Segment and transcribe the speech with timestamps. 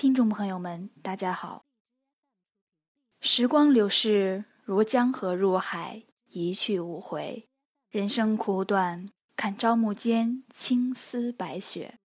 [0.00, 1.66] 听众朋友们，大家好。
[3.20, 7.46] 时光流逝如江河入海，一去无回。
[7.90, 11.98] 人生苦短，看朝暮间青丝白雪。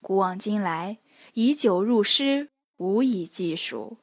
[0.00, 0.98] 古往今来，
[1.34, 3.98] 以酒入诗，无以计数。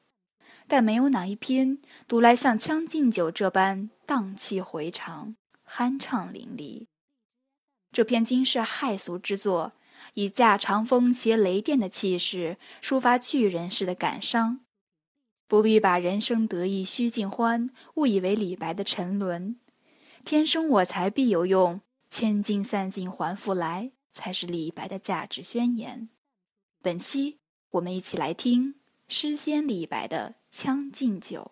[0.65, 5.35] 但没有哪一篇读来像《将进酒》这般荡气回肠、
[5.67, 6.85] 酣畅淋漓。
[7.91, 9.73] 这篇惊世骇俗之作。
[10.13, 14.61] 以驾长风携雷电的气势，抒发巨人式的感伤，
[15.47, 19.57] 不必把人生得意须尽欢误以为李白的沉沦。
[20.25, 26.09] 天生我材必有用，千金散尽还复来，才是李白的价值宣言。
[26.81, 27.37] 本期
[27.71, 28.75] 我们一起来听
[29.07, 31.51] 诗仙李白的《将进酒》。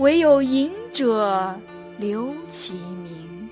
[0.00, 1.54] 唯有饮者
[1.98, 3.50] 留其名。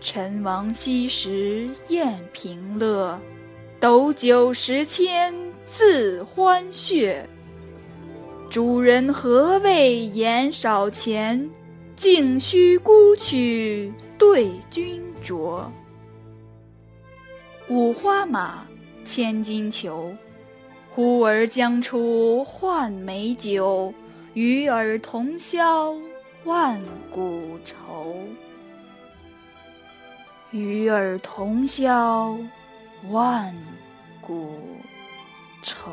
[0.00, 3.16] 陈王昔时宴平乐，
[3.78, 5.32] 斗酒十千
[5.64, 7.14] 恣欢谑。
[8.50, 11.48] 主人何为言少钱？
[11.94, 15.62] 径须沽取对君酌。
[17.68, 18.66] 五花马，
[19.04, 20.12] 千金裘，
[20.90, 23.94] 呼儿将出换美酒。
[24.34, 25.96] 与尔同销
[26.42, 28.16] 万古愁，
[30.50, 32.36] 与尔同销
[33.10, 33.54] 万
[34.20, 34.58] 古
[35.62, 35.92] 愁。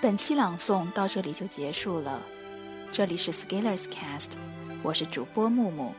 [0.00, 2.22] 本期朗诵到这里就结束了，
[2.92, 4.34] 这里是 Scalers Cast，
[4.84, 5.92] 我是主播木木，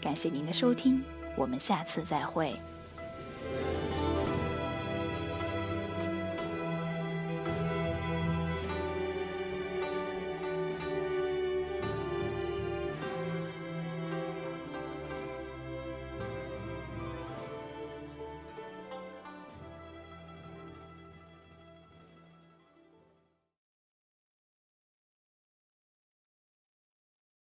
[0.00, 1.02] 感谢您的收听，
[1.36, 2.54] 我们下次再会。